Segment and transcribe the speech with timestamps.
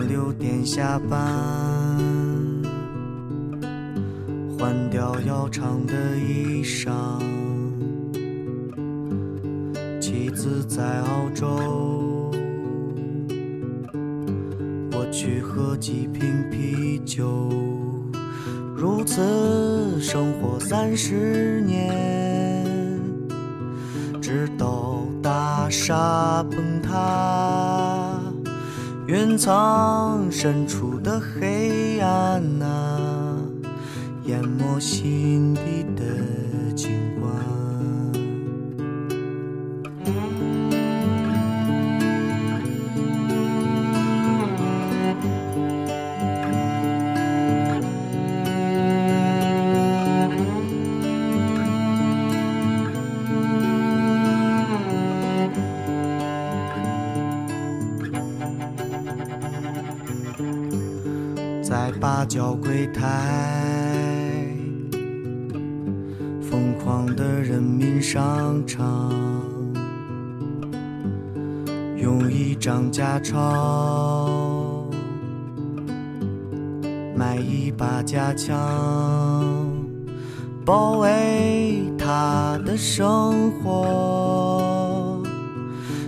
[0.00, 1.18] 六点下班，
[4.58, 6.90] 换掉要长的衣裳。
[10.00, 12.30] 妻子在澳洲，
[14.92, 17.50] 我去喝几瓶啤酒。
[18.76, 23.00] 如此生活三十年，
[24.20, 26.85] 直到大厦崩塌，
[29.08, 33.38] 云层深处的黑暗啊，
[34.24, 36.02] 淹没心底的
[62.92, 64.46] 台，
[66.40, 69.12] 疯狂的人民商场，
[71.96, 74.88] 用一张假钞
[77.14, 78.54] 买一把假枪，
[80.64, 85.22] 保卫他的生活，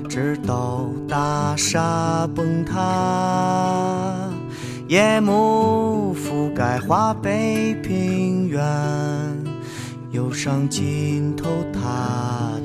[0.09, 4.28] 直到大厦崩塌。
[4.88, 8.65] 夜幕覆盖华北平原，
[10.12, 12.59] 忧伤浸透他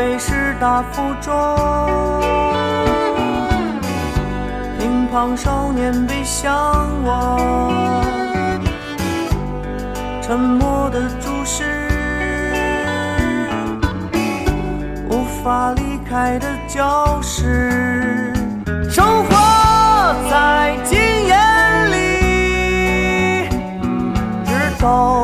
[0.00, 1.30] 北师大附中，
[4.78, 6.50] 乒乓少年背向
[7.04, 7.36] 我，
[10.22, 11.86] 沉默的注视，
[15.10, 18.32] 无法离开的教室，
[18.88, 21.36] 生活在经验
[21.92, 23.50] 里，
[24.46, 25.19] 直到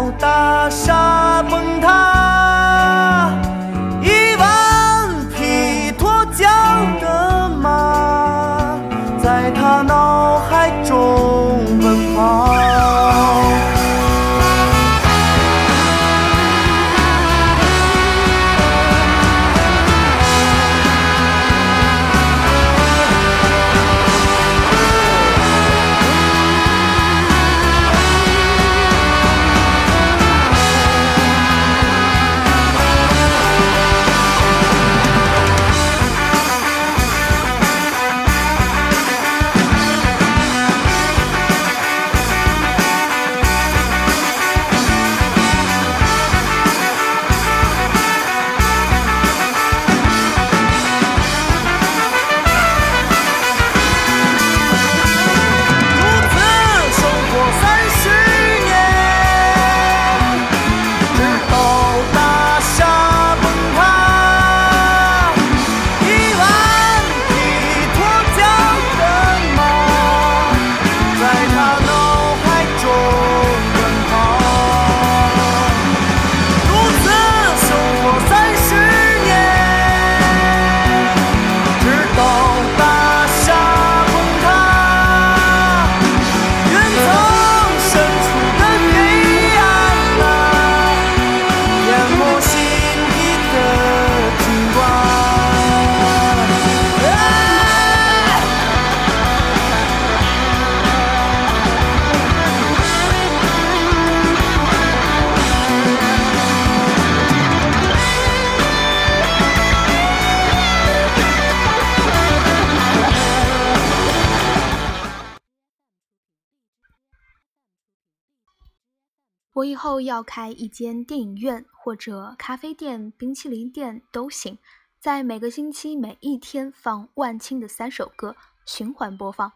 [119.76, 124.58] 后要开一间电影院或者咖啡店、冰淇淋店都行，
[124.98, 128.34] 在每个星期每一天放万青的三首歌，
[128.64, 129.52] 循环播放。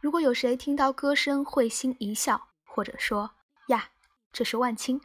[0.00, 3.30] 如果有谁听到歌声会心一笑，或者说
[3.68, 3.90] 呀，
[4.32, 5.00] 这是万青，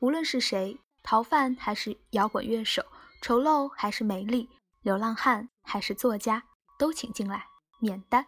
[0.00, 2.84] 无论是谁，逃犯还是摇滚乐手，
[3.20, 4.48] 丑陋还是美丽，
[4.82, 6.42] 流浪汉还是作家，
[6.78, 7.46] 都请进来
[7.78, 8.26] 免单。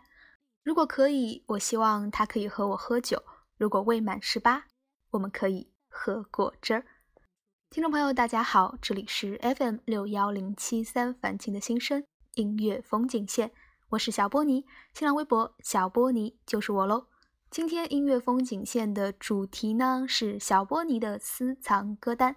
[0.63, 3.19] 如果可以，我希望他可以和我喝酒；
[3.59, 4.65] 如果未满十八，
[5.11, 6.85] 我们可以喝果汁儿。
[7.71, 12.05] 听众朋友，大家好，这里是 FM 六幺零七三凡情的心声
[12.35, 13.53] 音乐风景线，
[13.91, 17.07] 我是小波尼，新浪微博小波尼就是我喽。
[17.49, 22.35] 今天音乐风景线的主题呢是小波尼的私藏歌单，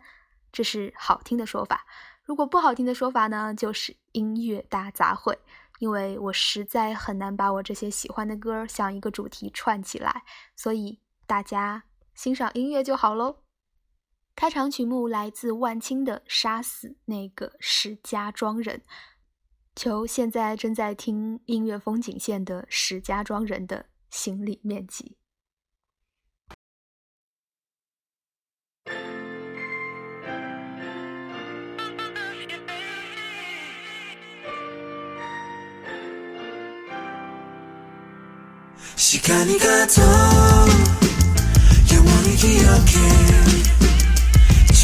[0.52, 1.86] 这是好听的说法。
[2.24, 5.36] 如果不好听的说法呢，就是音乐大杂烩。
[5.80, 10.24] 因为我实在很难把我这些喜欢的歌像一个主题串起来，
[10.56, 11.84] 所以大家
[12.16, 13.47] 欣赏音乐就好喽。
[14.38, 18.78] 开场曲目来自万青的《杀死那个石家庄人》，
[19.76, 25.18] 求现在正在听音乐风景线的石家庄人的心理面积。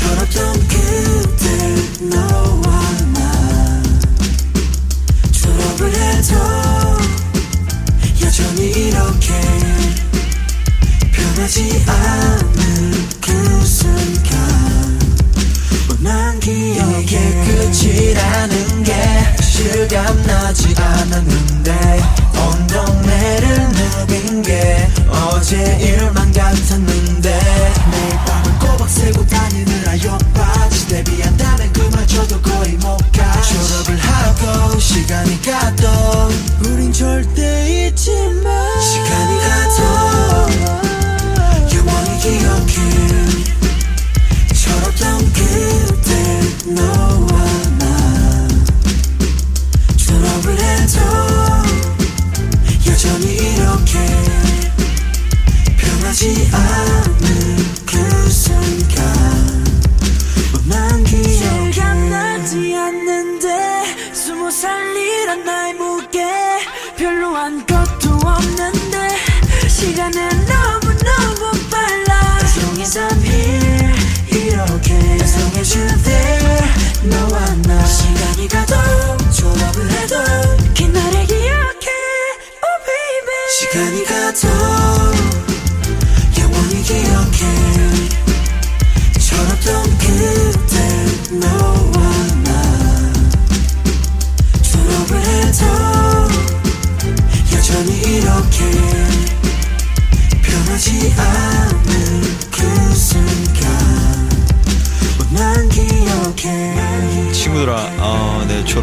[0.04, 1.48] 철없던 그때
[2.02, 2.82] 너와
[3.14, 3.82] 나
[5.32, 6.36] 졸업을 해도
[8.22, 9.34] 여전히 이렇게
[11.12, 15.00] 변하지 않은 그 순간
[15.90, 18.94] 원한 기억의 끝이라는 게
[19.42, 22.02] 실감나지 않았는데
[22.36, 29.23] 온 동네를 누빈 게 어제 일만 같았는데 매일 밤을 꼬박 새고
[35.04, 35.88] 시간이 가도
[36.66, 37.53] 우린 절대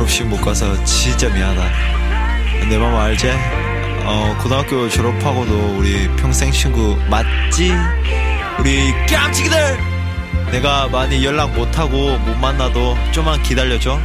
[0.07, 2.69] 식 못 가서 진짜 미안하다.
[2.69, 3.27] 내 맘 알지?
[4.05, 7.71] 어, 고등학교 졸업하고도 우리 평생 친구 맞지?
[8.59, 9.57] 우리 깜찍이들!
[10.51, 13.97] 내가 많이 연락 못하고 못 만나도 좀만 기다려줘.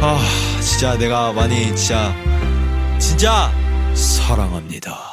[0.00, 0.18] 아,
[0.60, 2.14] 진짜 내가 많이 진짜,
[2.98, 3.50] 진짜
[3.94, 5.12] 사랑합니다.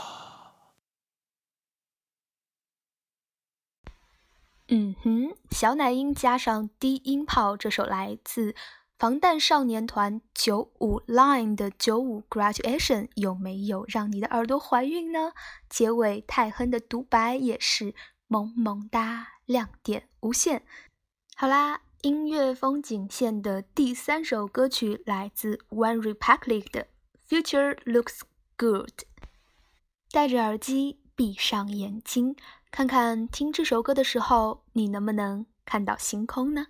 [4.74, 8.56] 嗯哼，小奶音加上低音炮，这首来自
[8.99, 15.33] 防弹少年团九五 Line 的九五 Graduation 有没有让你的耳朵怀孕呢？
[15.69, 17.95] 结尾泰亨的独白也是
[18.27, 20.63] 萌萌哒，亮点无限。
[21.37, 26.87] 好啦，音乐风景线的第三首歌曲来自 One Republic 的
[27.29, 28.21] Future Looks
[28.57, 29.03] Good。
[30.11, 32.35] 戴着耳机，闭上眼睛，
[32.71, 36.69] 看看听这首歌的时候，你能不能看到星空呢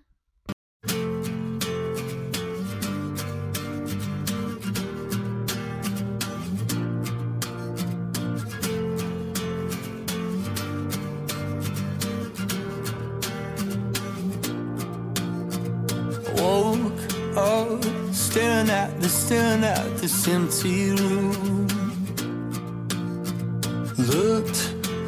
[18.12, 21.66] ？staring at the staring at this empty room.
[24.14, 24.61] Looked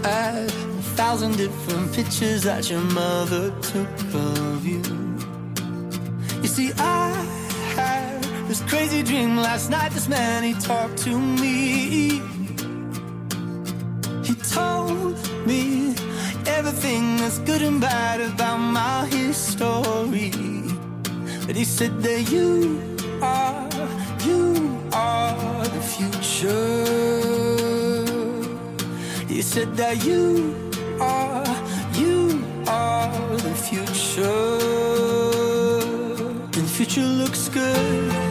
[0.05, 4.83] at a thousand different pictures that your mother took of you.
[6.43, 7.11] You see, I
[7.77, 9.91] had this crazy dream last night.
[9.93, 12.21] This man he talked to me.
[14.27, 15.95] He told me
[16.47, 20.68] everything that's good and bad about my history.
[21.49, 22.79] But he said that you
[23.23, 23.71] are,
[24.21, 26.85] you are the future.
[29.33, 30.55] You said that you
[31.01, 31.47] are,
[31.95, 34.59] you are the future.
[36.59, 38.28] And future looks good.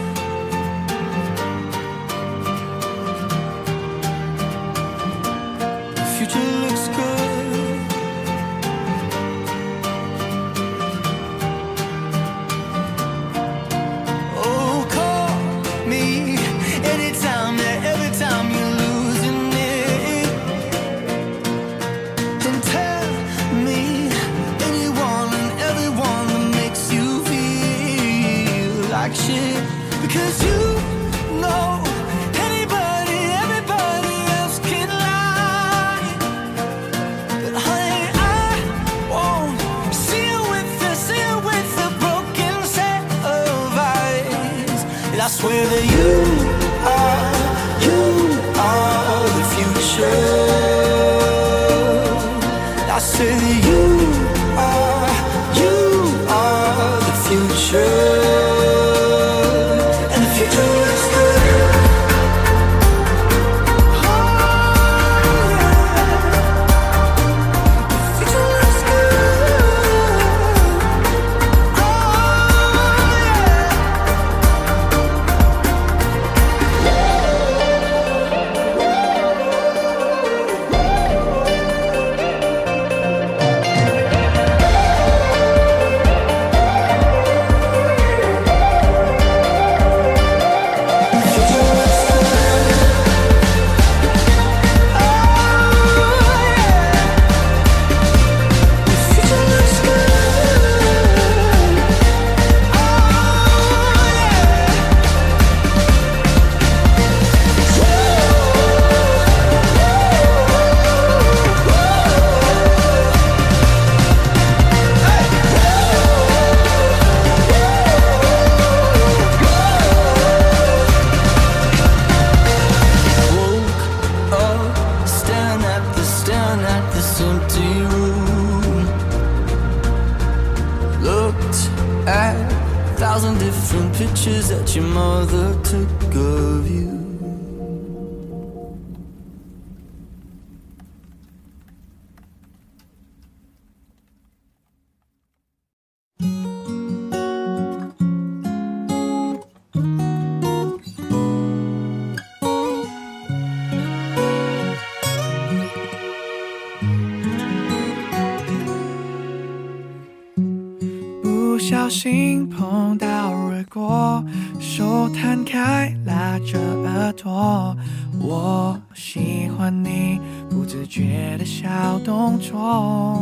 [161.69, 164.23] 小心碰到耳果，
[164.57, 167.75] 手摊开拉着耳朵。
[168.21, 170.17] 我喜欢你
[170.49, 171.67] 不自觉的小
[172.05, 173.21] 动作，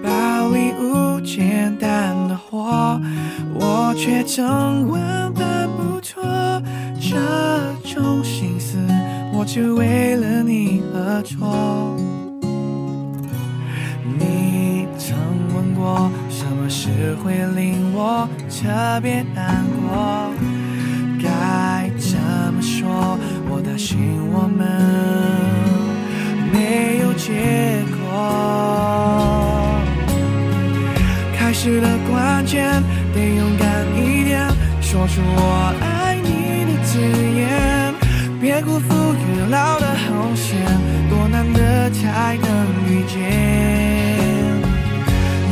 [0.00, 3.00] 把礼物简单的活，
[3.58, 6.22] 我却整晚办不妥。
[7.00, 7.16] 这
[7.82, 8.78] 种心思，
[9.34, 11.96] 我只为了你而做。
[14.20, 15.16] 你曾
[15.54, 16.10] 问过，
[16.96, 20.32] 只会令我特别难过？
[21.22, 22.18] 该怎
[22.52, 23.18] 么说？
[23.50, 23.98] 我担心
[24.32, 24.58] 我们
[26.52, 28.02] 没有结果。
[31.36, 32.82] 开始的关键
[33.14, 34.48] 得勇敢一点，
[34.80, 36.98] 说出我爱你的字
[37.36, 37.94] 眼，
[38.40, 40.58] 别辜负月老的红线，
[41.10, 42.48] 多难得才能
[42.88, 43.57] 遇见。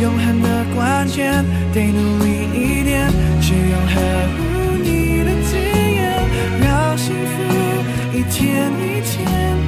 [0.06, 1.44] 永恒的关键
[1.74, 3.10] 得努力一点，
[3.40, 3.94] 只有呵
[4.36, 4.38] 护
[4.80, 5.98] 你的字眼，
[6.60, 7.42] 让幸福
[8.14, 9.12] 一天一天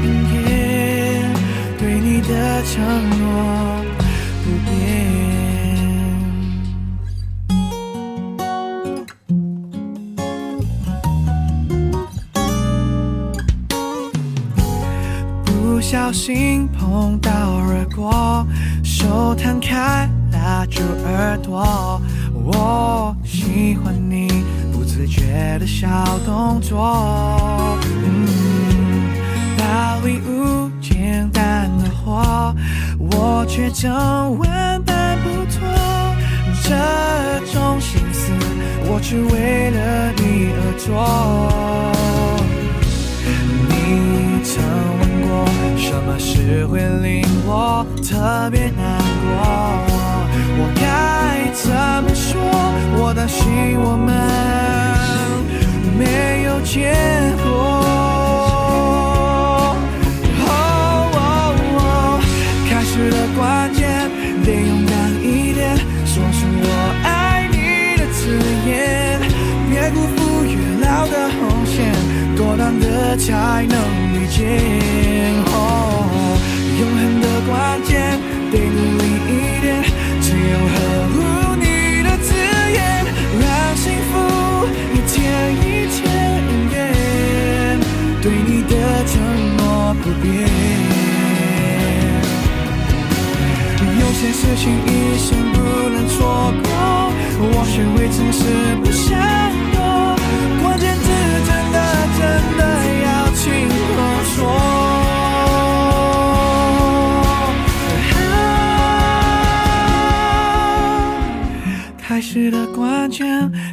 [0.00, 1.34] 变，
[1.76, 2.70] 对你的承
[3.18, 3.20] 诺
[4.44, 4.70] 不变。
[15.44, 18.46] 不小心碰到耳果，
[18.84, 20.08] 手摊开
[20.48, 22.00] 拉住耳朵。
[22.32, 25.86] 我喜欢你不自觉的小
[26.24, 28.26] 动作，嗯，
[29.58, 32.54] 把礼物简单的活，
[32.98, 33.92] 我却整
[34.38, 35.60] 万般不妥。
[36.62, 36.74] 这
[37.52, 38.32] 种心思，
[38.86, 40.86] 我只为了你而做。
[43.68, 43.70] 你
[44.42, 44.54] 曾
[44.98, 45.44] 问过，
[45.76, 49.97] 什么事会令我特别难过？
[50.60, 50.82] 我该
[51.52, 51.70] 怎
[52.02, 52.34] 么说？
[53.00, 53.38] 我担心
[53.78, 54.06] 我们
[55.96, 56.02] 没
[56.44, 56.92] 有结
[57.44, 57.46] 果。
[60.46, 60.54] 哦
[62.68, 64.10] 开始的关键
[64.44, 66.66] 得勇敢一点，说出我
[67.04, 67.56] 爱你
[67.98, 68.20] 的字
[68.66, 68.68] 眼，
[69.70, 71.76] 别辜负月老的红线，
[72.36, 73.74] 多难得才能
[74.14, 74.38] 遇见。
[75.46, 75.56] 哦，
[76.78, 77.50] 永恒的关
[77.84, 77.90] 键
[78.50, 79.04] 得努力
[94.20, 95.58] 有些事情一生不
[95.90, 96.68] 能错过，
[97.38, 98.42] 我学会诚实
[98.82, 99.06] 不闪
[99.72, 99.78] 躲，
[100.60, 101.06] 关键字
[101.46, 101.78] 真的
[102.18, 102.20] 真
[102.58, 102.60] 的
[103.04, 103.06] 要
[103.36, 103.46] 亲
[103.94, 103.96] 口
[104.34, 104.36] 说。
[111.96, 113.24] 开始的关键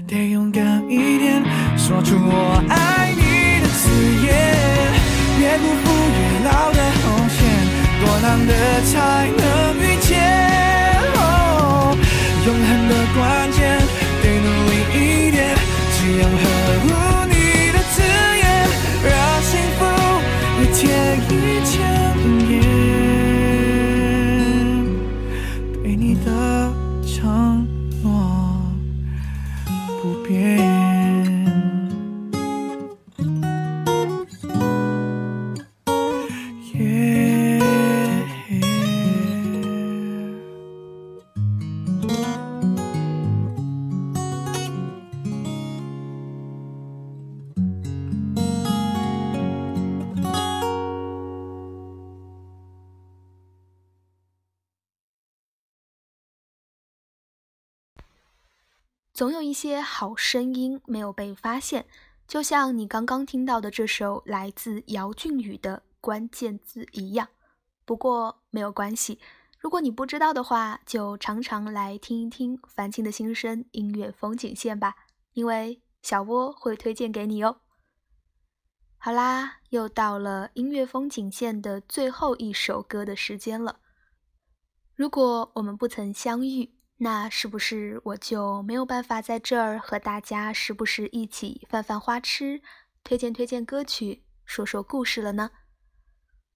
[0.08, 1.44] 得勇敢一点
[1.76, 3.90] 说出我爱你的字
[4.24, 4.30] 眼，
[5.40, 6.80] 别辜负月老的，
[8.22, 8.54] 难的
[8.92, 8.94] 才
[9.38, 9.42] 能
[9.80, 10.10] 遇见。
[11.16, 11.96] 哦，
[12.46, 13.18] 永恒的关
[13.52, 13.58] 键，
[14.22, 15.38] 得努力一点，
[15.96, 16.34] 只要呵
[16.82, 16.86] 护
[17.30, 17.34] 你
[17.72, 17.96] 的字
[18.42, 18.44] 眼，
[19.04, 19.80] 让幸福
[20.62, 20.84] 一天
[21.30, 21.34] 一
[21.66, 21.74] 千
[22.48, 22.54] 年，
[59.16, 61.88] 总有一些好声音没有被发现，
[62.28, 67.30] 就像你刚刚听到的这首来自姚俊宇的关键字一样。
[67.86, 69.22] 不过没有关系，
[69.58, 74.98] 如果你不知道的话，就常常来听一听樊青的心声音乐风景线吧，
[75.32, 77.62] 因为小波会推荐给你哦。
[78.98, 83.80] 好啦，又到了音乐风景线的最后一首歌的时间了。
[84.94, 92.62] 如果我们不曾相遇，那是不是我就没有办法在这儿和大家时不时一起犯犯花痴，
[93.04, 95.52] 推荐推荐歌曲，说说故事了呢？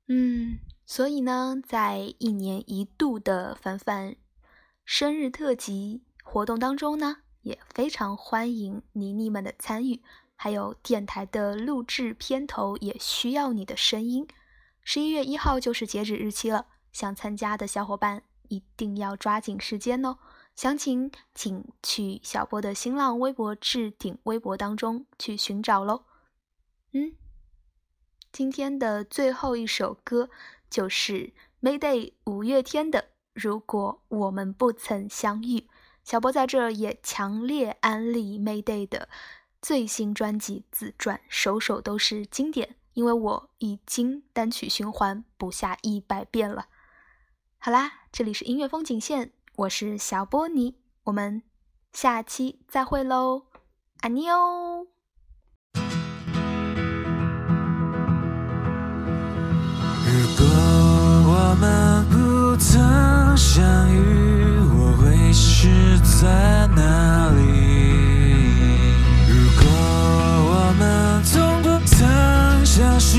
[0.07, 4.15] 嗯，所以呢，在一年一度的凡凡
[4.85, 10.01] 生日特辑活动当中呢，也非常欢迎妮妮们的参与，
[10.35, 14.25] 还有电台的录制片头也需要你的声音。
[14.81, 20.17] 十一月一号就是截止日期了，想参加的小伙伴一定要抓紧时间哦。
[20.59, 26.03] 详情请去小波的新浪微博置顶微博当中去寻找喽。
[26.91, 27.13] 嗯，
[28.33, 30.29] 今天的最后一首歌
[30.69, 32.99] 就是 Mayday 五月天的
[33.33, 35.59] 《如果我们不曾相遇》。
[36.03, 39.07] 小波在这儿也强烈安利 Mayday 的
[39.61, 46.67] 最新专辑《自传》，首首都是经典，因为我已经单曲循环不下一百遍了。
[47.59, 49.31] 好啦，这里是音乐风景线。
[49.59, 51.41] 我是小波尼，我们
[51.91, 53.41] 下期再会喽，
[53.99, 54.85] 爱你哦。
[60.05, 60.45] 如果
[61.27, 63.61] 我们不曾相
[63.93, 67.41] 遇，我会是在哪里？
[69.27, 69.67] 如果
[70.47, 73.17] 我们从不曾相识，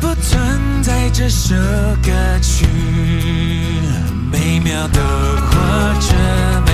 [0.00, 1.54] 不存在这首
[2.02, 2.66] 歌曲。
[4.30, 5.00] 美妙的
[5.68, 6.67] 活